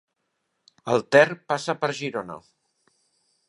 El 0.93 1.03
Ter 1.17 1.23
passa 1.53 1.77
per 1.85 1.93
Girona. 2.01 2.41